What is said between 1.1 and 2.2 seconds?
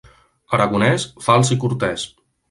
fals i cortès.